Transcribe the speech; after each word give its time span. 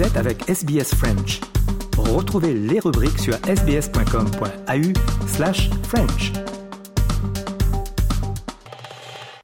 Vous 0.00 0.06
êtes 0.06 0.16
avec 0.16 0.48
SBS 0.48 0.94
French. 0.94 1.40
Retrouvez 1.98 2.54
les 2.54 2.80
rubriques 2.80 3.18
sur 3.18 3.34
sbs.com.au 3.34 5.26
slash 5.26 5.68
French. 5.82 6.32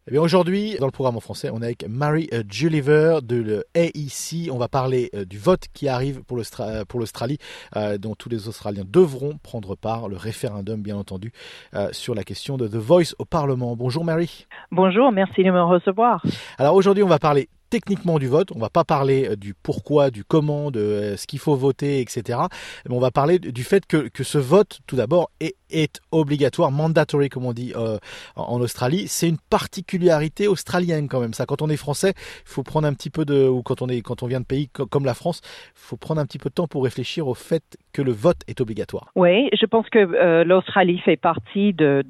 Eh 0.09 0.13
bien 0.13 0.23
aujourd'hui, 0.23 0.77
dans 0.81 0.87
le 0.87 0.93
programme 0.93 1.19
en 1.19 1.21
français, 1.21 1.51
on 1.53 1.61
est 1.61 1.67
avec 1.67 1.87
Mary 1.87 2.31
euh, 2.33 2.43
Julliver 2.49 3.19
de 3.23 3.65
l'AEC. 3.75 4.51
On 4.51 4.57
va 4.57 4.69
parler 4.69 5.11
euh, 5.15 5.27
du 5.27 5.37
vote 5.37 5.65
qui 5.75 5.89
arrive 5.89 6.23
pour 6.25 6.39
l'Australie, 6.39 7.37
euh, 7.77 7.99
dont 7.99 8.15
tous 8.15 8.31
les 8.31 8.49
Australiens 8.49 8.85
devront 8.89 9.37
prendre 9.43 9.77
part, 9.77 10.09
le 10.09 10.17
référendum 10.17 10.81
bien 10.81 10.97
entendu, 10.97 11.33
sur 11.93 12.15
la 12.15 12.25
question 12.25 12.57
de 12.57 12.67
The 12.67 12.77
Voice 12.77 13.15
au 13.19 13.27
Parlement. 13.27 13.77
Bonjour 13.77 14.07
Mary. 14.07 14.47
Bonjour, 14.73 15.13
merci 15.13 15.45
de 15.45 15.51
me 15.51 15.63
recevoir. 15.63 16.23
Alors 16.57 16.77
aujourd'hui, 16.77 17.03
on 17.03 17.09
va 17.09 17.19
parler 17.19 17.51
techniquement 17.71 18.19
du 18.19 18.29
vote. 18.29 18.51
On 18.55 18.59
va 18.59 18.71
pas 18.71 18.85
parler 18.85 19.37
du 19.37 19.55
pourquoi, 19.55 20.11
du 20.11 20.25
comment, 20.25 20.71
de 20.71 21.15
ce 21.17 21.27
qu'il 21.27 21.39
faut 21.39 21.57
voter, 21.57 22.01
etc. 22.01 22.39
Mais 22.89 22.95
on 22.95 23.01
va 23.01 23.11
parler 23.11 23.39
du 23.39 23.65
fait 23.65 23.87
que, 23.87 24.09
ce 24.23 24.39
vote, 24.39 24.81
tout 24.87 24.97
d'abord, 24.97 25.31
est 25.41 25.57
est 25.71 26.01
obligatoire, 26.13 26.71
mandatory 26.71 27.29
comme 27.29 27.45
on 27.45 27.53
dit 27.53 27.73
euh, 27.75 27.99
en 28.37 28.61
Australie. 28.61 29.09
C'est 29.09 29.29
une 29.29 29.39
particularité 29.39 30.49
australienne 30.49 31.09
quand 31.09 31.21
même. 31.21 31.35
Ça, 31.35 31.47
quand 31.47 31.63
on 31.63 31.69
est 31.69 31.77
français, 31.77 32.15
il 32.17 32.49
faut 32.49 32.63
prendre 32.63 32.87
un 32.87 32.95
petit 32.95 33.11
peu 33.11 33.25
de, 33.25 33.47
ou 33.47 33.63
quand 33.63 33.83
on 33.83 33.89
est, 33.89 34.01
quand 34.01 34.23
on 34.23 34.27
vient 34.27 34.41
de 34.41 34.47
pays 34.47 34.69
comme 34.69 35.05
la 35.05 35.15
France, 35.15 35.41
il 35.45 35.81
faut 35.81 35.97
prendre 35.97 36.21
un 36.21 36.27
petit 36.27 36.39
peu 36.39 36.51
de 36.51 36.55
temps 36.55 36.69
pour 36.69 36.85
réfléchir 36.85 37.27
au 37.29 37.35
fait 37.35 37.77
que 37.97 38.03
le 38.03 38.13
vote 38.13 38.43
est 38.47 38.61
obligatoire. 38.61 39.07
Oui, 39.17 39.49
je 39.59 39.65
pense 39.65 39.89
que 39.89 39.99
euh, 39.99 40.45
l'Australie 40.45 40.99
fait 40.99 41.17
partie 41.17 41.73
de, 41.73 42.05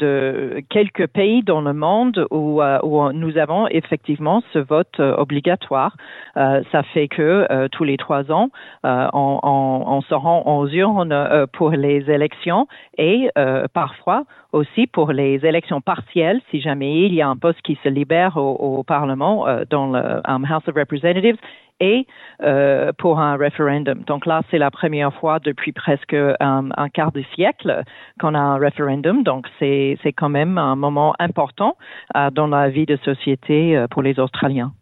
quelques 0.68 1.06
pays 1.06 1.44
dans 1.44 1.60
le 1.60 1.72
monde 1.72 2.26
où, 2.32 2.60
euh, 2.60 3.12
nous 3.12 3.38
avons 3.38 3.68
effectivement 3.68 4.42
ce 4.52 4.58
vote 4.58 4.98
obligatoire. 4.98 5.96
ça 6.34 6.82
fait 6.92 7.08
que 7.08 7.68
tous 7.68 7.84
les 7.84 7.96
trois 7.96 8.32
ans, 8.32 8.48
on, 8.82 10.00
se 10.08 10.14
rend 10.14 10.42
aux 10.46 10.68
urnes 10.68 11.46
pour 11.52 11.70
les 11.70 12.10
élections 12.10 12.66
et 12.98 13.30
euh, 13.38 13.66
parfois 13.72 14.24
aussi 14.52 14.86
pour 14.86 15.12
les 15.12 15.44
élections 15.44 15.80
partielles, 15.80 16.40
si 16.50 16.60
jamais 16.60 17.02
il 17.02 17.14
y 17.14 17.20
a 17.20 17.28
un 17.28 17.36
poste 17.36 17.60
qui 17.62 17.78
se 17.82 17.88
libère 17.88 18.36
au, 18.36 18.82
Parlement 18.84 19.46
euh, 19.46 19.64
dans 19.68 19.88
le 19.92 20.20
House 20.24 20.66
of 20.68 20.74
Representatives 20.74 21.36
et 21.80 22.06
euh, 22.42 22.92
pour 22.98 23.20
un 23.20 23.36
référendum. 23.36 24.02
Donc 24.06 24.26
là, 24.26 24.42
c'est 24.50 24.58
la 24.58 24.70
première 24.70 25.12
fois 25.14 25.38
depuis 25.38 25.72
presque 25.72 26.14
un, 26.14 26.68
un 26.76 26.88
quart 26.88 27.12
de 27.12 27.22
siècle 27.34 27.82
qu'on 28.20 28.34
a 28.34 28.38
un 28.38 28.58
référendum. 28.58 29.22
Donc 29.22 29.46
c'est 29.58 29.98
quand 30.16 30.28
même 30.28 30.58
un 30.58 30.76
moment 30.76 31.14
important 31.18 31.76
dans 32.32 32.46
la 32.46 32.68
vie 32.68 32.86
de 32.86 32.96
société 33.04 33.84
pour 33.90 34.02
les 34.02 34.18
Australiens. 34.18 34.72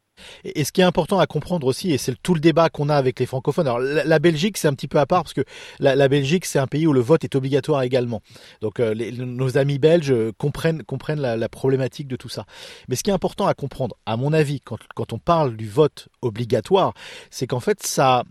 Et, 0.44 0.64
ce 0.64 0.72
qui 0.72 0.80
est 0.80 0.84
important 0.84 1.18
à 1.18 1.26
comprendre 1.26 1.66
aussi, 1.66 1.92
et 1.92 1.98
c'est 1.98 2.14
tout 2.22 2.34
le 2.34 2.40
débat 2.40 2.68
qu'on 2.68 2.88
a 2.88 2.96
avec 2.96 3.20
les 3.20 3.26
francophones, 3.26 3.66
alors 3.66 3.80
la, 3.80 4.18
Belgique 4.18 4.56
c'est 4.56 4.68
un 4.68 4.74
petit 4.74 4.88
peu 4.88 4.98
à 4.98 5.06
part 5.06 5.22
parce 5.22 5.34
que 5.34 5.44
la, 5.80 6.08
Belgique 6.08 6.44
c'est 6.44 6.58
un 6.58 6.66
pays 6.66 6.86
où 6.86 6.92
le 6.92 7.00
vote 7.00 7.24
est 7.24 7.34
obligatoire 7.34 7.82
également. 7.82 8.22
Donc 8.60 8.80
euh, 8.80 8.94
nos 8.94 9.58
amis 9.58 9.78
belges 9.78 10.12
euh, 10.12 10.32
comprennent, 10.38 10.82
la, 11.20 11.48
problématique 11.48 12.08
de 12.08 12.16
tout 12.16 12.28
ça. 12.28 12.46
Mais 12.88 12.96
ce 12.96 13.02
qui 13.02 13.10
est 13.10 13.14
important 13.14 13.46
à 13.46 13.54
comprendre, 13.54 13.96
à 14.06 14.16
mon 14.16 14.32
avis, 14.32 14.60
quand, 14.60 14.78
quand 14.94 15.12
on 15.12 15.18
parle 15.18 15.56
du 15.56 15.68
vote 15.68 16.08
obligatoire, 16.22 16.94
c'est 17.30 17.46
qu'en 17.46 17.60
fait 17.60 17.84
ça, 17.84 18.24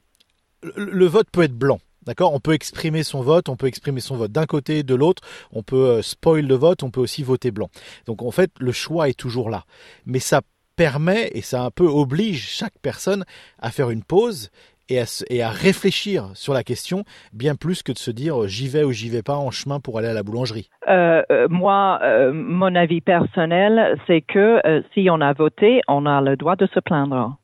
le, 0.75 1.05
vote 1.05 1.27
peut 1.31 1.43
être 1.43 1.57
blanc. 1.57 1.79
D'accord? 2.05 2.33
On 2.33 2.39
peut 2.39 2.53
exprimer 2.53 3.03
son 3.03 3.21
vote, 3.21 3.47
on 3.47 3.55
peut 3.55 3.67
exprimer 3.67 4.01
son 4.01 4.17
vote 4.17 4.31
d'un 4.31 4.45
côté, 4.45 4.83
de 4.83 4.93
l'autre, 4.93 5.23
on 5.51 5.63
peut 5.63 5.87
euh, 5.87 6.01
spoil 6.01 6.45
le 6.45 6.55
vote, 6.55 6.83
on 6.83 6.91
peut 6.91 6.99
aussi 6.99 7.23
voter 7.23 7.51
blanc. 7.51 7.69
Donc 8.07 8.21
en 8.21 8.31
fait, 8.31 8.51
le 8.59 8.73
choix 8.73 9.07
est 9.07 9.17
toujours 9.17 9.49
là. 9.49 9.65
Mais 10.05 10.19
ça 10.19 10.41
permet, 10.75 11.29
et 11.33 11.41
ça 11.41 11.63
un 11.63 11.71
peu 11.71 11.85
oblige 11.85 12.47
chaque 12.49 12.77
personne 12.81 13.23
à 13.59 13.71
faire 13.71 13.89
une 13.89 14.03
pause 14.03 14.49
et 14.89 14.99
à, 14.99 15.05
et 15.29 15.41
à, 15.41 15.49
réfléchir 15.49 16.31
sur 16.33 16.53
la 16.53 16.63
question, 16.63 17.03
bien 17.31 17.55
plus 17.55 17.83
que 17.83 17.91
de 17.91 17.97
se 17.97 18.11
dire 18.11 18.47
j'y 18.47 18.67
vais 18.67 18.83
ou 18.83 18.91
j'y 18.91 19.09
vais 19.09 19.23
pas 19.23 19.37
en 19.37 19.51
chemin 19.51 19.79
pour 19.79 19.97
aller 19.97 20.07
à 20.07 20.13
la 20.13 20.23
boulangerie. 20.23 20.69
Euh, 20.89 21.23
euh 21.31 21.47
moi, 21.49 21.99
euh, 22.03 22.31
mon 22.33 22.75
avis 22.75 23.01
personnel, 23.01 23.97
c'est 24.07 24.21
que 24.21 24.65
euh, 24.67 24.81
si 24.93 25.07
on 25.09 25.21
a 25.21 25.33
voté, 25.33 25.81
on 25.87 26.05
a 26.05 26.21
le 26.21 26.35
droit 26.35 26.55
de 26.55 26.67
se 26.67 26.79
plaindre. 26.79 27.37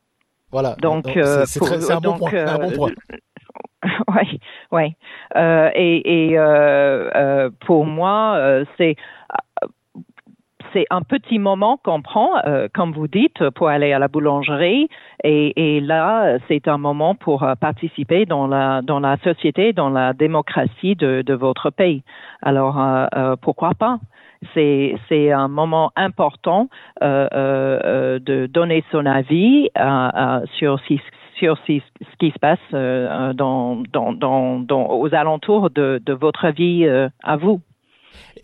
Voilà. 0.52 0.76
Donc, 0.82 1.06
c'est 1.06 1.92
un, 1.92 2.00
bon 2.00 2.18
point. 2.18 2.34
Un 2.34 2.58
bon 2.58 2.72
point. 2.72 2.92
Oui, 4.10 4.42
oui. 4.74 4.94
et, 5.38 6.34
et 6.34 6.38
pour 7.66 7.86
moi, 7.86 8.62
c'est 8.78 8.98
c'est 10.74 10.86
un 10.90 11.02
petit 11.02 11.40
moment 11.40 11.80
qu'on 11.84 12.02
prend, 12.02 12.30
euh, 12.46 12.68
comme 12.74 12.92
vous 12.92 13.08
dites, 13.08 13.50
pour 13.52 13.70
aller 13.70 13.94
à 13.94 14.00
la 14.00 14.08
boulangerie. 14.08 14.88
Et, 15.24 15.78
et 15.78 15.82
là, 15.82 16.38
c'est 16.48 16.68
un 16.68 16.78
moment 16.78 17.16
pour 17.16 17.44
euh, 17.44 17.56
participer 17.56 18.26
dans 18.26 18.48
la, 18.48 18.82
dans 18.82 19.00
la 19.00 19.18
société, 19.18 19.74
dans 19.74 19.90
la 19.90 20.14
démocratie 20.14 20.96
de, 20.96 21.22
de 21.22 21.34
votre 21.34 21.70
pays. 21.70 22.04
Alors, 22.42 22.80
euh, 22.80 23.06
euh 23.16 23.36
pourquoi 23.42 23.72
pas? 23.78 24.00
C'est, 24.54 24.96
c'est 25.10 25.32
un 25.32 25.50
moment 25.50 25.92
important 25.98 26.70
euh, 27.04 28.20
de 28.20 28.46
donner 28.46 28.86
son 28.92 29.06
avis 29.06 29.70
sur 30.58 30.80
si 30.88 31.00
sur 31.36 31.58
ce 31.68 31.80
qui 32.20 32.32
se 32.32 32.40
passe 32.40 32.60
dans, 32.72 33.82
dans, 33.94 34.14
dans, 34.14 34.90
aux 34.90 35.16
alentours 35.16 35.70
de, 35.70 36.02
de 36.06 36.14
votre 36.14 36.50
vie 36.50 36.86
à 37.24 37.38
vous. 37.38 37.62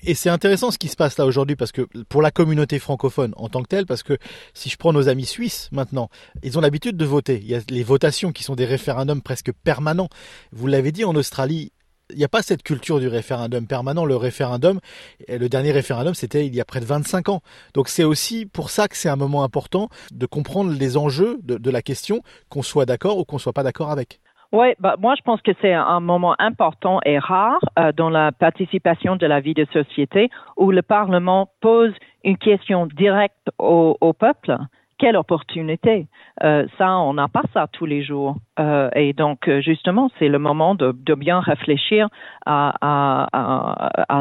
Et 0.03 0.13
c'est 0.13 0.29
intéressant 0.29 0.71
ce 0.71 0.77
qui 0.77 0.87
se 0.87 0.95
passe 0.95 1.17
là 1.17 1.25
aujourd'hui 1.25 1.55
parce 1.55 1.71
que 1.71 1.81
pour 2.09 2.21
la 2.21 2.31
communauté 2.31 2.79
francophone 2.79 3.33
en 3.37 3.49
tant 3.49 3.63
que 3.63 3.67
telle, 3.67 3.85
parce 3.85 4.03
que 4.03 4.17
si 4.53 4.69
je 4.69 4.77
prends 4.77 4.93
nos 4.93 5.09
amis 5.09 5.25
suisses 5.25 5.69
maintenant, 5.71 6.09
ils 6.43 6.57
ont 6.57 6.61
l'habitude 6.61 6.97
de 6.97 7.05
voter. 7.05 7.39
Il 7.41 7.47
y 7.47 7.55
a 7.55 7.61
les 7.69 7.83
votations 7.83 8.31
qui 8.31 8.43
sont 8.43 8.55
des 8.55 8.65
référendums 8.65 9.21
presque 9.21 9.51
permanents. 9.63 10.09
Vous 10.51 10.67
l'avez 10.67 10.91
dit 10.91 11.05
en 11.05 11.15
Australie, 11.15 11.71
il 12.11 12.17
n'y 12.17 12.23
a 12.23 12.29
pas 12.29 12.43
cette 12.43 12.63
culture 12.63 12.99
du 12.99 13.07
référendum 13.07 13.65
permanent. 13.67 14.05
Le 14.05 14.15
référendum, 14.15 14.79
le 15.27 15.47
dernier 15.49 15.71
référendum, 15.71 16.13
c'était 16.13 16.45
il 16.45 16.55
y 16.55 16.61
a 16.61 16.65
près 16.65 16.79
de 16.79 16.85
25 16.85 17.29
ans. 17.29 17.41
Donc 17.73 17.89
c'est 17.89 18.03
aussi 18.03 18.45
pour 18.45 18.69
ça 18.69 18.87
que 18.87 18.95
c'est 18.95 19.09
un 19.09 19.15
moment 19.15 19.43
important 19.43 19.89
de 20.11 20.25
comprendre 20.25 20.71
les 20.71 20.97
enjeux 20.97 21.39
de, 21.43 21.57
de 21.57 21.71
la 21.71 21.81
question, 21.81 22.21
qu'on 22.49 22.63
soit 22.63 22.85
d'accord 22.85 23.17
ou 23.17 23.25
qu'on 23.25 23.39
soit 23.39 23.53
pas 23.53 23.63
d'accord 23.63 23.91
avec. 23.91 24.19
Oui, 24.55 24.67
bah, 24.79 24.95
moi 24.97 25.15
je 25.17 25.21
pense 25.21 25.41
que 25.41 25.51
c'est 25.59 25.73
un 25.73 25.99
moment 25.99 26.33
important 26.39 27.01
et 27.03 27.19
rare 27.19 27.59
euh, 27.77 27.91
dans 27.91 28.09
la 28.09 28.31
participation 28.31 29.17
de 29.17 29.25
la 29.25 29.41
vie 29.41 29.53
de 29.53 29.65
société 29.73 30.29
où 30.55 30.71
le 30.71 30.81
Parlement 30.81 31.49
pose 31.59 31.93
une 32.23 32.37
question 32.37 32.85
directe 32.85 33.49
au, 33.59 33.97
au 33.99 34.13
peuple. 34.13 34.55
Quelle 34.97 35.17
opportunité? 35.17 36.07
Euh, 36.41 36.65
Ça, 36.77 36.97
on 36.99 37.13
n'a 37.15 37.27
pas 37.27 37.43
ça 37.53 37.67
tous 37.69 37.85
les 37.85 38.01
jours. 38.01 38.37
Euh, 38.59 38.89
et 38.95 39.13
donc, 39.13 39.47
euh, 39.47 39.61
justement, 39.61 40.09
c'est 40.17 40.29
le 40.29 40.39
moment 40.39 40.75
de, 40.75 40.93
bien 41.15 41.39
réfléchir 41.39 42.07
à, 42.45 43.27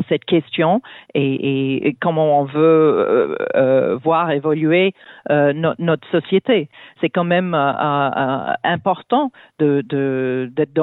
cette 0.09 0.25
question 0.25 0.81
et, 1.15 1.97
comment 2.01 2.41
on 2.41 2.45
veut 2.45 3.37
euh, 3.55 3.97
voir 4.03 4.31
évoluer 4.31 4.95
notre 5.29 6.09
société. 6.11 6.69
C'est 7.01 7.09
quand 7.09 7.25
même 7.25 7.55
important 7.55 9.31
d'être 9.59 10.75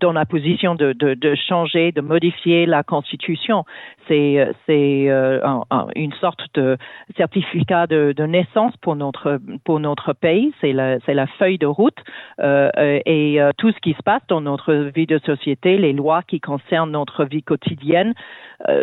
dans 0.00 0.12
la 0.12 0.26
position 0.26 0.74
de, 0.74 1.34
changer, 1.48 1.92
de 1.92 2.00
modifier 2.00 2.66
la 2.66 2.82
Constitution. 2.82 3.64
C'est 4.08 4.48
une 4.68 6.12
sorte 6.20 6.40
de 6.54 6.76
certificat 7.16 7.86
de, 7.86 8.26
naissance 8.26 8.74
pour 8.78 8.96
notre 8.96 10.12
pays. 10.14 10.52
C'est 10.60 10.72
la 10.72 11.26
feuille 11.38 11.58
de 11.58 11.66
route 11.66 11.87
euh, 12.40 12.70
euh, 12.76 13.00
et 13.06 13.40
euh, 13.40 13.50
tout 13.56 13.72
ce 13.72 13.78
qui 13.80 13.94
se 13.94 14.02
passe 14.02 14.22
dans 14.28 14.40
notre 14.40 14.74
vie 14.74 15.06
de 15.06 15.18
société, 15.18 15.76
les 15.78 15.92
lois 15.92 16.22
qui 16.22 16.40
concernent 16.40 16.90
notre 16.90 17.24
vie 17.24 17.42
quotidienne, 17.42 18.14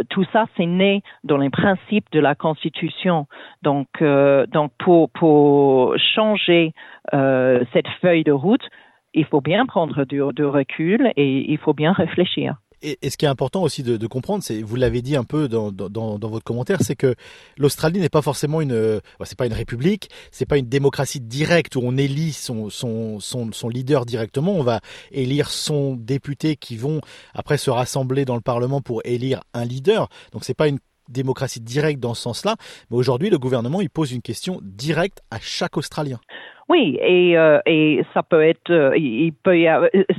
tout 0.09 0.23
ça, 0.31 0.45
c'est 0.55 0.65
né 0.65 1.03
dans 1.25 1.37
les 1.37 1.49
principes 1.49 2.09
de 2.13 2.21
la 2.21 2.33
Constitution. 2.33 3.27
Donc, 3.61 3.87
donc 4.01 4.71
pour, 4.79 5.09
pour 5.09 5.97
changer 5.97 6.71
cette 7.11 7.87
feuille 8.01 8.23
de 8.23 8.31
route, 8.31 8.65
il 9.13 9.25
faut 9.25 9.41
bien 9.41 9.65
prendre 9.65 10.05
du, 10.05 10.21
du 10.33 10.45
recul 10.45 11.11
et 11.17 11.51
il 11.51 11.57
faut 11.57 11.73
bien 11.73 11.91
réfléchir 11.91 12.55
et, 12.81 13.09
ce 13.09 13.17
qui 13.17 13.25
est 13.25 13.29
important 13.29 13.63
aussi 13.63 13.83
de, 13.83 14.07
comprendre, 14.07 14.43
c'est, 14.43 14.61
vous 14.61 14.75
l'avez 14.75 15.01
dit 15.01 15.15
un 15.15 15.23
peu 15.23 15.47
dans, 15.47 15.71
votre 16.19 16.43
commentaire, 16.43 16.79
c'est 16.81 16.95
que 16.95 17.15
l'Australie 17.57 17.99
n'est 17.99 18.09
pas 18.09 18.21
forcément 18.21 18.61
une, 18.61 18.71
euh, 18.71 18.99
c'est 19.23 19.37
pas 19.37 19.45
une 19.45 19.53
république, 19.53 20.09
c'est 20.31 20.47
pas 20.47 20.57
une 20.57 20.67
démocratie 20.67 21.21
directe 21.21 21.75
où 21.75 21.81
on 21.83 21.97
élit 21.97 22.33
son, 22.33 22.69
son, 22.69 23.19
son, 23.19 23.69
leader 23.69 24.05
directement. 24.05 24.53
On 24.53 24.63
va 24.63 24.81
élire 25.11 25.49
son 25.49 25.95
député 25.95 26.55
qui 26.55 26.77
vont 26.77 27.01
après 27.33 27.57
se 27.57 27.69
rassembler 27.69 28.25
dans 28.25 28.35
le 28.35 28.41
Parlement 28.41 28.81
pour 28.81 29.01
élire 29.05 29.41
un 29.53 29.65
leader. 29.65 30.09
Donc 30.31 30.43
c'est 30.43 30.53
pas 30.53 30.67
une 30.67 30.79
démocratie 31.09 31.61
directe 31.61 31.99
dans 31.99 32.13
ce 32.13 32.23
sens-là. 32.23 32.55
Mais 32.89 32.97
aujourd'hui, 32.97 33.29
le 33.29 33.37
gouvernement, 33.37 33.81
il 33.81 33.89
pose 33.89 34.11
une 34.11 34.21
question 34.21 34.59
directe 34.63 35.21
à 35.31 35.37
chaque 35.39 35.77
Australien. 35.77 36.19
Oui, 36.67 36.97
et, 36.99 37.37
euh, 37.37 37.59
et 37.67 38.03
ça 38.13 38.23
peut 38.23 38.41
être, 38.41 38.71
euh, 38.71 38.97
il 38.97 39.33
peut 39.33 39.55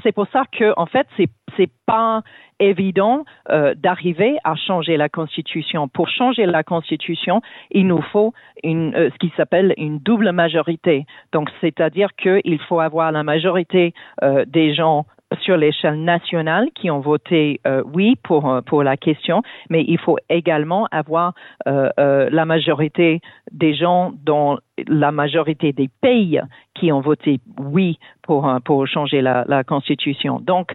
c'est 0.04 0.12
pour 0.12 0.28
ça 0.32 0.44
que 0.56 0.72
en 0.76 0.86
fait 0.86 1.06
c'est 1.16 1.28
c'est 1.56 1.70
pas 1.86 2.22
évident 2.60 3.24
euh, 3.50 3.74
d'arriver 3.74 4.38
à 4.44 4.54
changer 4.54 4.96
la 4.96 5.08
constitution. 5.08 5.88
Pour 5.88 6.08
changer 6.08 6.46
la 6.46 6.62
constitution, 6.62 7.42
il 7.70 7.86
nous 7.86 8.02
faut 8.12 8.32
une 8.62 8.94
euh, 8.94 9.10
ce 9.12 9.18
qui 9.18 9.32
s'appelle 9.36 9.74
une 9.76 9.98
double 9.98 10.32
majorité. 10.32 11.06
Donc 11.32 11.50
c'est-à-dire 11.60 12.14
qu'il 12.16 12.58
faut 12.68 12.80
avoir 12.80 13.12
la 13.12 13.22
majorité 13.22 13.94
euh, 14.22 14.44
des 14.46 14.74
gens 14.74 15.06
sur 15.40 15.56
l'échelle 15.56 16.04
nationale 16.04 16.68
qui 16.72 16.88
ont 16.88 17.00
voté 17.00 17.60
oui 17.92 18.14
pour 18.22 18.60
pour 18.64 18.84
la 18.84 18.96
question, 18.96 19.42
mais 19.68 19.84
il 19.88 19.98
faut 19.98 20.18
également 20.30 20.86
avoir 20.92 21.32
la 21.66 22.44
majorité 22.44 23.20
des 23.50 23.74
gens 23.74 24.12
dans 24.24 24.58
la 24.86 25.12
majorité 25.12 25.72
des 25.72 25.88
pays 26.00 26.40
qui 26.74 26.92
ont 26.92 27.00
voté 27.00 27.40
oui 27.58 27.98
pour 28.22 28.86
changer 28.86 29.22
la, 29.22 29.64
constitution. 29.64 30.40
Donc, 30.40 30.72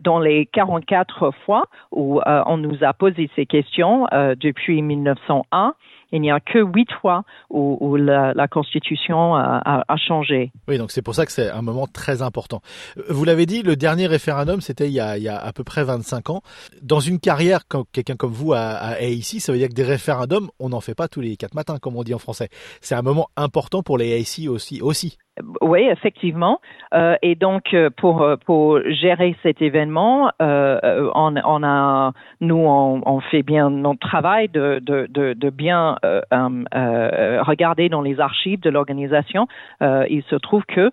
dans 0.00 0.18
les 0.18 0.46
44 0.46 1.32
fois 1.44 1.64
où 1.90 2.20
on 2.24 2.56
nous 2.56 2.82
a 2.82 2.92
posé 2.92 3.28
ces 3.36 3.46
questions 3.46 4.06
depuis 4.40 4.80
1901, 4.80 5.74
il 6.14 6.20
n'y 6.20 6.30
a 6.30 6.38
que 6.38 6.60
huit 6.60 6.90
fois 7.00 7.24
où, 7.50 7.96
la, 7.96 8.48
Constitution 8.48 9.34
a, 9.34 9.96
changé. 9.96 10.52
Oui, 10.68 10.78
donc 10.78 10.92
c'est 10.92 11.02
pour 11.02 11.14
ça 11.14 11.26
que 11.26 11.32
c'est 11.32 11.50
un 11.50 11.62
moment 11.62 11.86
très 11.86 12.22
important. 12.22 12.60
Vous 13.08 13.24
l'avez 13.24 13.46
dit, 13.46 13.62
le 13.62 13.74
dernier 13.74 14.06
référendum, 14.06 14.60
c'était 14.60 14.86
il, 14.86 14.92
y 14.92 15.00
a 15.00 15.36
à 15.36 15.52
peu 15.52 15.64
près 15.64 15.82
25 15.82 16.30
ans. 16.30 16.42
Dans 16.82 17.00
une 17.00 17.18
carrière, 17.18 17.66
quand 17.68 17.84
quelqu'un 17.90 18.16
comme 18.16 18.32
vous 18.32 18.52
a, 18.52 19.00
ici, 19.02 19.40
ça 19.40 19.52
veut 19.52 19.58
dire 19.58 19.68
que 19.68 19.74
des 19.74 19.82
référendums, 19.84 20.50
on 20.60 20.68
n'en 20.68 20.80
fait 20.80 20.94
pas 20.94 21.08
tous 21.08 21.20
les 21.20 21.36
quatre 21.36 21.54
matins, 21.54 21.78
comme 21.80 21.96
on 21.96 22.04
dit 22.04 22.14
en 22.14 22.18
français. 22.18 22.48
C'est 22.80 22.94
un 22.94 23.02
moment 23.02 23.28
important 23.36 23.82
pour 23.82 23.98
les 23.98 24.08
AIC 24.08 24.48
aussi. 24.48 24.80
aussi. 24.80 25.18
Oui, 25.60 25.80
effectivement. 25.80 26.60
Euh, 26.94 27.16
et 27.22 27.34
donc, 27.34 27.74
euh, 27.74 27.90
pour 27.90 28.22
euh, 28.22 28.36
pour 28.36 28.78
gérer 28.86 29.36
cet 29.42 29.60
événement, 29.62 30.30
on, 30.38 31.62
a, 31.64 32.12
nous, 32.40 32.56
on, 32.56 33.20
fait 33.20 33.42
bien 33.42 33.68
notre 33.70 33.98
travail 33.98 34.48
de 34.48 35.50
bien 35.50 35.96
euh, 36.04 37.42
regarder 37.42 37.88
dans 37.88 38.02
les 38.02 38.20
archives 38.20 38.60
de 38.60 38.70
l'organisation. 38.70 39.48
il 39.80 40.22
se 40.28 40.36
trouve 40.36 40.64
que 40.66 40.90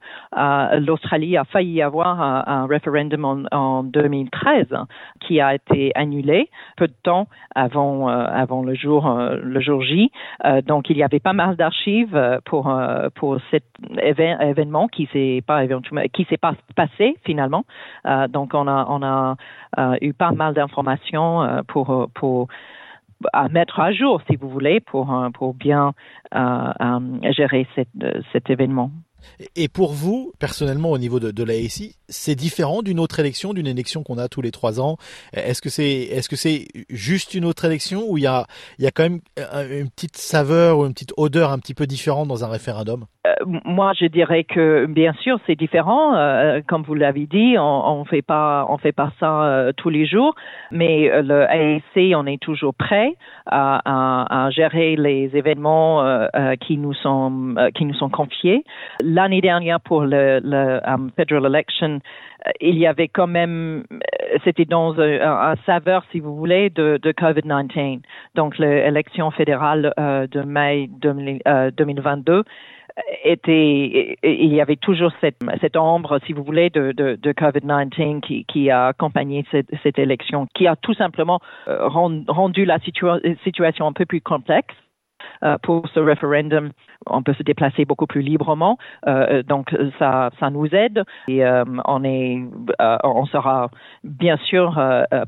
l'Australie 0.80 1.38
a 1.38 1.44
failli 1.44 1.82
avoir 1.82 2.22
un, 2.22 2.66
référendum 2.66 3.26
en, 3.26 3.44
en, 3.52 3.84
2013 3.84 4.68
qui 5.20 5.40
a 5.40 5.54
été 5.54 5.92
annulé 5.96 6.50
peu 6.78 6.88
de 6.88 6.96
temps 7.04 7.28
avant 7.56 8.64
le 8.64 8.74
jour 8.74 9.20
le 9.44 9.60
jour 9.60 9.82
J. 9.84 10.12
donc, 10.66 10.90
il 10.90 10.98
y 10.98 11.04
avait 11.04 11.20
pas 11.20 11.34
mal 11.34 11.56
d'archives 11.56 12.40
pour 12.46 13.38
cet 13.52 13.64
événement 14.02 14.31
événement 14.40 14.88
qui 14.88 15.08
s'est 15.12 15.44
pas 15.46 15.66
qui 16.14 16.26
s'est 16.30 16.38
pas 16.38 16.54
passé 16.76 17.18
finalement. 17.26 17.66
Euh, 18.06 18.28
donc 18.28 18.54
on 18.54 18.68
a 18.68 18.86
on 18.90 19.04
a 19.04 19.36
euh, 19.78 19.98
eu 20.02 20.14
pas 20.14 20.32
mal 20.32 20.54
d'informations 20.54 21.44
euh, 21.44 21.62
pour 21.68 22.10
pour 22.14 22.48
à 23.34 23.50
mettre 23.50 23.80
à 23.80 23.92
jour, 23.92 24.22
si 24.30 24.36
vous 24.36 24.50
voulez, 24.50 24.80
pour 24.80 25.16
pour 25.34 25.54
bien 25.54 25.94
gérer 27.30 27.68
cet 28.32 28.50
événement. 28.50 28.90
Et 29.56 29.68
pour 29.68 29.94
vous, 29.94 30.34
personnellement, 30.40 30.92
au 30.92 30.98
niveau 30.98 31.20
de, 31.20 31.32
de 31.32 31.44
c'est 32.08 32.36
différent 32.36 32.82
d'une 32.82 33.00
autre 33.00 33.20
élection, 33.20 33.54
d'une 33.54 33.68
élection 33.68 34.04
qu'on 34.04 34.18
a 34.18 34.28
tous 34.28 34.42
les 34.42 34.52
trois 34.52 34.80
ans? 34.80 34.98
Est-ce 35.34 35.62
que 35.62 35.70
c'est, 35.70 35.90
est-ce 35.90 36.30
que 36.30 36.36
juste 36.90 37.34
une 37.34 37.46
autre 37.46 37.66
élection 37.66 38.04
ou 38.08 38.18
il 38.18 38.24
y 38.24 38.28
a, 38.28 38.46
il 38.80 38.84
y 38.86 38.88
a 38.88 38.92
quand 38.92 39.04
même 39.04 39.20
une 39.70 39.90
petite 39.90 40.18
saveur 40.18 40.80
ou 40.80 40.86
une 40.86 40.94
petite 40.94 41.14
odeur 41.18 41.52
un 41.52 41.60
petit 41.60 41.74
peu 41.74 41.88
différente 41.88 42.28
dans 42.28 42.44
un 42.44 42.50
référendum? 42.50 43.06
Euh, 43.28 43.34
Moi, 43.46 43.94
je 44.00 44.06
dirais 44.06 44.44
que 44.44 44.86
bien 44.88 45.14
sûr, 45.22 45.40
c'est 45.46 45.56
différent. 45.56 46.16
Euh, 46.16 46.62
comme 46.68 46.84
vous 46.84 46.96
l'avez 46.96 47.28
dit, 47.28 47.56
on, 47.58 48.00
on 48.00 48.06
fait 48.06 48.22
pas, 48.22 48.66
fait 48.82 48.92
pas 48.92 49.12
ça 49.20 49.44
euh, 49.44 49.72
tous 49.76 49.90
les 49.90 50.06
jours, 50.06 50.36
mais 50.72 51.10
le 51.22 51.44
ASC, 51.50 52.16
on 52.16 52.26
est 52.26 52.42
toujours 52.42 52.74
prêt 52.74 53.16
à, 53.46 53.82
à, 53.86 54.46
à 54.46 54.50
gérer 54.52 54.96
les 54.96 55.32
événements 55.34 56.04
qui 56.62 56.78
nous 56.78 56.94
sont, 56.94 57.56
qui 57.76 57.86
nous 57.86 57.94
sont 57.96 58.10
confiés 58.10 58.64
l'année 59.14 59.42
dernière 59.42 59.80
pour 59.80 60.02
le, 60.02 60.40
le 60.44 60.80
um, 60.88 61.12
federal 61.16 61.46
election, 61.46 62.00
euh, 62.48 62.52
il 62.60 62.78
y 62.78 62.88
avait 62.88 63.08
quand 63.08 63.28
même, 63.28 63.84
euh, 63.92 64.38
c'était 64.44 64.66
dans 64.66 65.00
un, 65.00 65.56
saveur, 65.66 66.04
si 66.12 66.20
vous 66.20 66.36
voulez, 66.36 66.70
de, 66.70 67.00
de 67.02 67.12
COVID-19. 67.12 68.02
Donc, 68.36 68.58
l'élection 68.58 69.32
fédérale 69.32 69.94
euh, 70.00 70.28
de 70.28 70.42
mai 70.42 70.90
2022 71.02 72.44
était, 73.24 74.18
il 74.22 74.54
y 74.54 74.60
avait 74.60 74.76
toujours 74.76 75.12
cette, 75.22 75.38
cette 75.62 75.78
ombre, 75.78 76.20
si 76.26 76.34
vous 76.34 76.44
voulez, 76.44 76.70
de, 76.70 76.92
de, 76.92 77.16
de 77.16 77.32
COVID-19 77.32 78.20
qui, 78.20 78.46
qui 78.46 78.70
a 78.70 78.88
accompagné 78.88 79.46
cette, 79.50 79.70
cette, 79.82 79.98
élection, 79.98 80.48
qui 80.54 80.68
a 80.68 80.76
tout 80.76 80.94
simplement 80.94 81.40
rendu 81.68 82.66
la 82.66 82.80
situation 82.80 83.88
un 83.88 83.94
peu 83.94 84.06
plus 84.06 84.22
complexe. 84.22 84.76
Euh, 85.44 85.58
pour 85.64 85.88
ce 85.94 86.00
référendum, 86.00 86.72
on 87.08 87.24
peut 87.24 87.34
se 87.34 87.44
déplacer 87.44 87.86
beaucoup 87.86 88.08
plus 88.08 88.22
librement. 88.22 88.78
Euh, 89.08 89.44
donc 89.44 89.76
ça, 90.00 90.30
ça 90.40 90.50
nous 90.50 90.68
aide 90.68 91.04
et 91.28 91.44
euh, 91.44 91.64
on 91.86 92.04
est, 92.04 92.42
on 93.04 93.26
sera 93.26 93.70
bien 94.04 94.38
sûr 94.38 94.80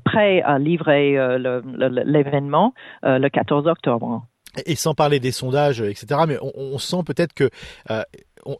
prêt 0.05 0.41
à 0.41 0.59
livrer 0.59 1.17
l'événement 2.05 2.73
le 3.03 3.27
14 3.27 3.67
octobre. 3.67 4.23
Et 4.67 4.75
sans 4.75 4.93
parler 4.93 5.19
des 5.19 5.31
sondages, 5.31 5.81
etc. 5.81 6.21
Mais 6.27 6.37
on, 6.41 6.51
on 6.55 6.77
sent 6.77 7.03
peut-être 7.05 7.33
que 7.33 7.49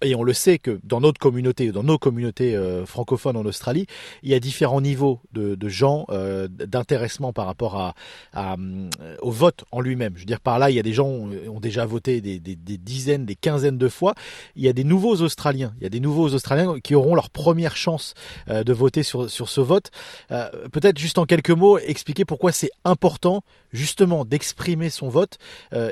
et 0.02 0.16
on 0.16 0.24
le 0.24 0.34
sait 0.34 0.60
que 0.60 0.80
dans 0.84 1.02
notre 1.02 1.20
communauté, 1.20 1.72
dans 1.72 1.84
nos 1.84 1.98
communautés 1.98 2.56
euh, 2.56 2.86
francophones 2.86 3.38
en 3.38 3.46
Australie, 3.46 3.86
il 4.22 4.30
y 4.30 4.34
a 4.34 4.40
différents 4.40 4.82
niveaux 4.82 5.20
de, 5.34 5.58
gens 5.68 6.06
euh, 6.10 6.48
d'intéressement 6.48 7.34
par 7.34 7.46
rapport 7.46 7.78
à, 7.78 7.96
euh, 8.36 8.90
au 9.22 9.32
vote 9.32 9.66
en 9.72 9.82
lui-même. 9.82 10.14
Je 10.16 10.22
veux 10.22 10.26
dire 10.26 10.40
par 10.40 10.60
là, 10.60 10.70
il 10.70 10.76
y 10.76 10.80
a 10.80 10.84
des 10.84 10.94
gens 10.94 11.28
qui 11.30 11.50
ont 11.50 11.60
déjà 11.60 11.86
voté 11.86 12.22
des, 12.22 12.40
dizaines, 12.40 13.26
des 13.26 13.36
quinzaines 13.36 13.78
de 13.78 13.88
fois. 13.88 14.14
Il 14.56 14.64
y 14.64 14.68
a 14.68 14.74
des 14.74 14.84
nouveaux 14.84 15.22
Australiens, 15.22 15.74
il 15.80 15.84
y 15.84 15.86
a 15.86 15.90
des 15.90 16.00
nouveaux 16.00 16.30
Australiens 16.34 16.80
qui 16.84 16.96
auront 16.96 17.16
leur 17.16 17.30
première 17.30 17.76
chance 17.76 18.14
de 18.48 18.74
voter 18.74 19.04
sur, 19.04 19.30
ce 19.30 19.62
vote. 19.62 19.92
Peut-être 20.30 20.98
juste 20.98 21.18
en 21.18 21.26
quelques 21.26 21.52
mots, 21.52 21.78
expliquer 21.78 22.26
pourquoi 22.26 22.52
c'est 22.52 22.72
important 22.84 23.44
justement 23.72 24.26
d'exprimer 24.26 24.90
son 24.90 25.10
vote 25.10 25.38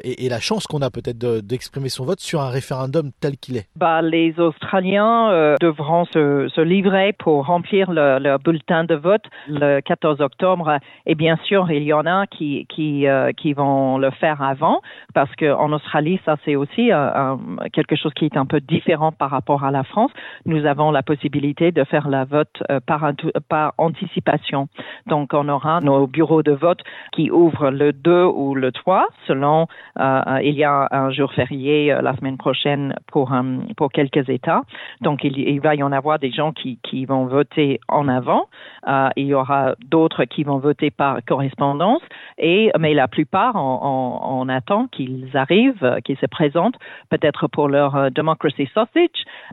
et, 0.04 0.30
la 0.30 0.40
chance 0.40 0.66
qu'on 0.66 0.82
a 0.82 0.90
peut-être 0.90 1.18
d'exprimer 1.40 1.90
son 1.90 2.06
vote 2.06 2.20
sur 2.20 2.42
un 2.42 2.50
référendum 2.50 3.12
tel 3.20 3.38
qu'il 3.38 3.58
est. 3.58 3.68
Bah, 3.82 4.04
les 4.04 4.40
Australiens 4.40 5.32
euh, 5.32 5.56
devront 5.60 6.06
se, 6.06 6.48
se, 6.50 6.62
livrer 6.62 7.14
pour 7.14 7.48
remplir 7.48 7.90
le, 7.90 8.20
leur 8.20 8.38
bulletin 8.38 8.84
de 8.84 8.94
vote 8.94 9.24
le 9.48 9.80
14 9.80 10.22
octobre. 10.22 10.78
Et 11.08 11.16
bien 11.16 11.36
sûr, 11.46 11.72
il 11.72 11.82
y 11.82 11.92
en 11.92 12.06
a 12.06 12.28
qui 12.28 12.68
qui, 12.70 13.08
euh, 13.08 13.32
qui 13.32 13.54
vont 13.54 13.98
le 13.98 14.12
faire 14.12 14.44
avant, 14.44 14.82
parce 15.16 15.36
qu'en 15.36 15.72
Australie, 15.72 16.20
ça 16.26 16.36
c'est 16.46 16.56
aussi 16.56 16.92
euh, 16.92 17.36
quelque 17.74 17.96
chose 17.96 18.14
qui 18.14 18.26
est 18.26 18.38
un 18.38 18.46
peu 18.46 18.60
différent 18.60 19.12
par 19.12 19.32
rapport 19.32 19.64
à 19.64 19.72
la 19.72 19.84
France. 19.84 20.12
Nous 20.46 20.68
avons 20.68 20.92
la 20.92 21.02
possibilité 21.02 21.72
de 21.72 21.84
faire 21.84 22.08
la 22.08 22.24
vote 22.24 22.62
par, 22.86 23.12
par 23.50 23.74
anticipation. 23.80 24.68
Donc, 25.08 25.34
on 25.34 25.50
aura 25.50 25.82
nos 25.82 26.06
bureaux 26.06 26.44
de 26.44 26.52
vote 26.52 26.82
qui 27.14 27.32
ouvrent 27.32 27.72
le 27.72 27.94
2 27.94 28.26
ou 28.26 28.54
le 28.54 28.72
3, 28.72 29.08
selon 29.26 29.66
il 29.98 30.54
y 30.54 30.64
a 30.64 30.88
un 30.92 31.10
jour 31.10 31.34
férié 31.34 31.98
la 32.00 32.16
semaine 32.16 32.38
prochaine 32.38 32.94
pour 33.08 33.34
un 33.34 33.71
pour 33.76 33.92
quelques 33.92 34.30
États. 34.30 34.62
Donc, 35.02 35.24
il, 35.24 35.60
va 35.62 35.76
y 35.76 35.84
en 35.84 35.92
avoir 35.92 36.20
des 36.20 36.32
gens 36.32 36.52
qui, 36.52 37.06
vont 37.06 37.26
voter 37.26 37.80
en 37.88 38.08
avant. 38.08 38.48
Euh, 38.88 39.10
il 39.16 39.28
y 39.28 39.34
aura 39.34 39.76
d'autres 39.86 40.26
qui 40.26 40.44
vont 40.44 40.58
voter 40.58 40.92
par 40.92 41.20
correspondance. 41.26 42.02
Et, 42.38 42.72
mais 42.80 42.94
la 42.94 43.08
plupart, 43.08 43.56
on, 43.56 44.20
on, 44.24 44.50
attend 44.50 44.88
qu'ils 44.88 45.30
arrivent, 45.36 45.84
euh, 45.84 46.00
qu'ils 46.00 46.18
se 46.18 46.26
présentent, 46.26 46.78
peut-être 47.10 47.48
pour 47.48 47.70
leur 47.70 47.96
euh, 47.96 48.10
Democracy 48.10 48.70
Sausage, 48.74 49.10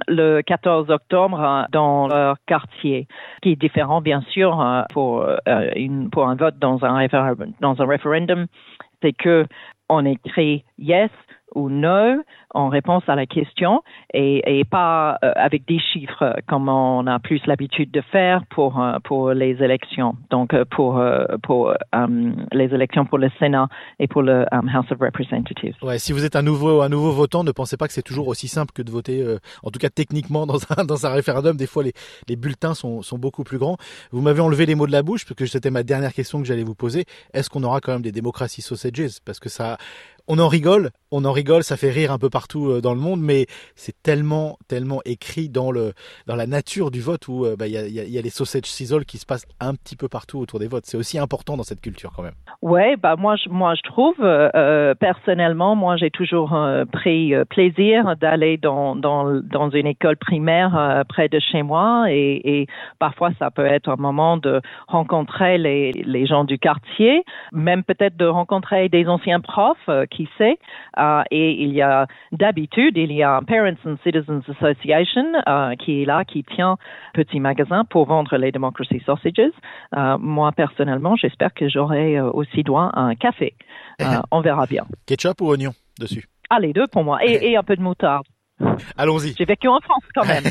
le 0.06 0.42
14 0.42 0.90
octobre 0.90 1.66
dans 1.72 2.08
leur 2.08 2.36
quartier, 2.46 3.06
qui 3.42 3.52
est 3.52 3.56
différent, 3.56 4.00
bien 4.00 4.20
sûr, 4.30 4.64
pour, 4.92 5.24
un 5.26 6.34
vote 6.34 6.58
dans 6.58 6.84
un, 6.84 7.06
dans 7.60 7.80
un 7.80 7.86
référendum 7.86 8.46
c'est 9.02 9.12
que 9.12 9.46
on 9.88 10.04
écrit 10.04 10.64
yes 10.78 11.10
ou 11.54 11.70
no 11.70 12.22
en 12.54 12.68
réponse 12.68 13.02
à 13.08 13.14
la 13.14 13.26
question 13.26 13.82
et, 14.14 14.64
pas 14.70 15.18
euh, 15.22 15.32
avec 15.36 15.66
des 15.66 15.78
chiffres 15.78 16.34
comme 16.48 16.68
on 16.68 17.06
a 17.06 17.18
plus 17.18 17.40
l'habitude 17.46 17.90
de 17.90 18.00
faire 18.00 18.44
pour 18.50 18.80
euh, 18.80 18.98
pour 19.04 19.32
les 19.32 19.62
élections. 19.62 20.16
Donc 20.30 20.54
euh, 20.54 20.64
pour 20.64 21.02
pour 21.42 21.74
les 22.52 22.74
élections 22.74 23.04
pour 23.04 23.18
le 23.18 23.30
Sénat 23.38 23.68
et 23.98 24.08
pour 24.08 24.22
le 24.22 24.46
House 24.52 24.90
of 24.90 24.98
Representatives. 25.00 25.76
Ouais, 25.82 25.98
si 25.98 26.12
vous 26.12 26.24
êtes 26.24 26.36
un 26.36 26.42
nouveau 26.42 26.82
un 26.82 26.88
nouveau 26.88 27.12
votant, 27.12 27.44
ne 27.44 27.52
pensez 27.52 27.76
pas 27.76 27.86
que 27.86 27.92
c'est 27.92 28.02
toujours 28.02 28.28
aussi 28.28 28.48
simple 28.48 28.72
que 28.72 28.82
de 28.82 28.90
voter. 28.90 29.24
en 29.62 29.70
tout 29.70 29.78
cas 29.78 29.90
techniquement 29.90 30.46
dans 30.46 30.58
un 30.76 30.84
dans 30.84 31.06
un 31.06 31.10
référendum, 31.10 31.56
des 31.56 31.66
fois 31.66 31.82
les 31.82 31.92
les 32.28 32.36
bulletins 32.36 32.74
sont 32.74 33.02
sont 33.02 33.18
beaucoup 33.18 33.44
plus 33.44 33.58
grands. 33.58 33.76
Vous 34.10 34.20
m'avez 34.20 34.40
enlevé 34.40 34.66
les 34.66 34.74
mots 34.74 34.86
de 34.86 34.92
la 34.92 35.02
bouche 35.02 35.24
parce 35.24 35.36
que 35.36 35.46
c'était 35.46 35.70
ma 35.70 35.82
dernière 35.82 36.12
question 36.12 36.40
que 36.40 36.46
j'allais 36.46 36.64
vous 36.64 36.74
poser. 36.74 37.04
Est-ce 37.32 37.50
qu'on 37.50 37.62
aura 37.62 37.80
quand 37.80 37.92
même 37.92 38.02
des 38.02 38.12
démocraties 38.12 38.62
sausages 38.62 39.20
Parce 39.24 39.40
que 39.40 39.48
ça 39.48 39.76
on 40.28 40.38
en 40.38 40.48
rigole, 40.48 40.90
on 41.10 41.24
en 41.24 41.32
rigole, 41.32 41.62
ça 41.62 41.76
fait 41.76 41.90
rire 41.90 42.12
un 42.12 42.18
peu 42.18 42.28
partout 42.28 42.70
euh, 42.70 42.80
dans 42.82 42.92
le 42.92 43.00
monde, 43.00 43.20
mais 43.20 43.46
c'est 43.74 43.94
tellement, 44.02 44.58
tellement 44.68 45.00
écrit 45.06 45.48
dans 45.48 45.72
le 45.72 45.94
dans 46.26 46.36
la 46.36 46.46
nature 46.46 46.90
du 46.90 47.00
vote 47.00 47.28
où 47.28 47.46
euh, 47.46 47.56
bah, 47.58 47.66
il 47.66 47.72
y, 47.72 48.18
a, 48.18 48.22
les 48.22 48.30
sausage 48.30 48.64
sizzle 48.64 49.06
qui 49.06 49.16
se 49.16 49.24
passent 49.24 49.46
un 49.58 49.74
petit 49.74 49.96
peu 49.96 50.08
partout 50.08 50.38
autour 50.38 50.58
des 50.58 50.68
votes. 50.68 50.84
C'est 50.84 50.98
aussi 50.98 51.18
important 51.18 51.56
dans 51.56 51.62
cette 51.62 51.80
culture 51.80 52.12
quand 52.14 52.22
même. 52.22 52.34
Ouais, 52.60 52.96
bah 52.96 53.16
moi 53.16 53.36
je 53.36 53.48
moi 53.48 53.74
je 53.74 53.82
trouve 53.82 54.16
euh, 54.20 54.94
personnellement, 54.94 55.74
moi 55.74 55.96
j'ai 55.96 56.10
toujours 56.10 56.54
pris 56.92 57.32
plaisir 57.48 58.16
d'aller 58.16 58.58
dans, 58.58 58.94
dans 58.94 59.70
une 59.70 59.86
école 59.86 60.16
primaire 60.16 61.04
près 61.08 61.28
de 61.28 61.38
chez 61.40 61.62
moi 61.62 62.06
et, 62.10 62.40
et, 62.44 62.66
parfois 62.98 63.30
ça 63.38 63.50
peut 63.50 63.64
être 63.64 63.88
un 63.88 63.96
moment 63.96 64.36
de 64.36 64.60
rencontrer 64.88 65.56
les 65.56 65.92
les 65.92 66.26
gens 66.26 66.44
du 66.44 66.58
quartier, 66.58 67.24
même 67.52 67.82
peut-être 67.82 68.16
de 68.16 68.26
rencontrer 68.26 68.88
des 68.88 69.06
anciens 69.06 69.40
profs 69.40 69.88
qui 70.10 70.17
sait. 70.38 70.58
Euh, 70.98 71.22
et 71.30 71.62
il 71.62 71.72
y 71.72 71.82
a 71.82 72.06
d'habitude, 72.32 72.96
il 72.96 73.12
y 73.12 73.22
a 73.22 73.40
Parents 73.46 73.76
and 73.84 73.96
Citizens 74.02 74.42
Association 74.48 75.26
euh, 75.46 75.74
qui 75.76 76.02
est 76.02 76.04
là, 76.04 76.24
qui 76.24 76.42
tient 76.42 76.76
petit 77.14 77.38
magasin 77.38 77.84
pour 77.84 78.06
vendre 78.06 78.36
les 78.36 78.50
Democracy 78.50 79.00
Sausages. 79.04 79.52
Euh, 79.96 80.18
moi, 80.18 80.52
personnellement, 80.52 81.16
j'espère 81.16 81.54
que 81.54 81.68
j'aurai 81.68 82.20
aussi 82.20 82.62
droit 82.62 82.90
à 82.94 83.00
un 83.00 83.14
café. 83.14 83.54
on 84.30 84.40
verra 84.40 84.66
bien. 84.66 84.84
Ketchup 85.06 85.40
ou 85.40 85.48
oignon 85.48 85.72
dessus? 86.00 86.24
Ah, 86.50 86.60
les 86.60 86.72
deux 86.72 86.86
pour 86.86 87.04
moi. 87.04 87.18
Et, 87.24 87.50
et 87.50 87.56
un 87.56 87.62
peu 87.62 87.76
de 87.76 87.82
moutarde. 87.82 88.26
Allons-y. 88.96 89.34
J'ai 89.38 89.44
vécu 89.44 89.68
en 89.68 89.80
France 89.80 90.02
quand 90.14 90.26
même. 90.26 90.44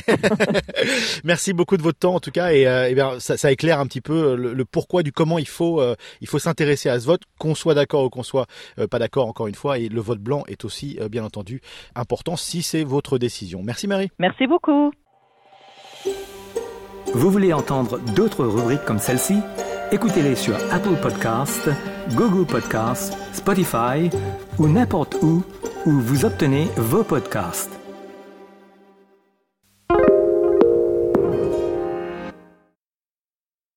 Merci 1.24 1.54
beaucoup 1.54 1.78
de 1.78 1.82
votre 1.82 2.00
temps 2.00 2.16
en 2.16 2.20
tout 2.20 2.32
cas 2.32 2.52
et, 2.52 2.68
euh, 2.68 2.94
bien 2.94 3.20
ça, 3.20 3.38
ça, 3.38 3.52
éclaire 3.52 3.80
un 3.80 3.86
petit 3.86 4.02
peu 4.02 4.14
euh, 4.14 4.36
le, 4.36 4.66
pourquoi 4.66 5.04
du 5.04 5.12
comment 5.12 5.38
il 5.40 5.48
faut 5.48 5.82
euh, 5.82 5.96
il 6.22 6.28
faut 6.28 6.40
s'intéresser 6.40 6.90
à 6.90 7.00
ce 7.00 7.06
vote, 7.06 7.22
qu'on 7.38 7.56
soit 7.56 7.74
d'accord 7.74 8.06
ou 8.06 8.10
qu'on 8.10 8.24
soit 8.24 8.48
pas 8.90 9.00
d'accord 9.00 9.28
encore 9.28 9.48
une 9.48 9.56
fois 9.56 9.78
et 9.78 9.90
le 9.90 10.02
vote 10.02 10.20
blanc 10.20 10.44
est 10.48 10.66
aussi 10.66 11.00
bien 11.10 11.24
entendu 11.24 11.62
important 11.96 12.36
si 12.36 12.62
c'est 12.62 12.84
votre 12.84 13.18
décision. 13.18 13.62
Merci 13.64 13.88
Marie. 13.88 14.10
Merci 14.20 14.48
beaucoup. 14.48 14.92
Vous 17.14 17.32
voulez 17.32 17.54
entendre 17.54 18.00
d'autres 18.16 18.46
rubriques 18.46 18.84
comme 18.86 19.00
celle-ci? 19.00 19.40
Écoutez-les 19.92 20.36
sur 20.36 20.56
Apple 20.72 20.96
Podcasts, 21.02 21.70
Google 22.12 22.46
Podcasts, 22.46 23.18
Spotify 23.34 24.10
ou 24.60 24.68
n'importe 24.68 25.16
où 25.22 25.44
où 25.86 25.92
vous 25.92 26.26
obtenez 26.26 26.68
vos 26.76 27.04
podcasts. 27.04 27.77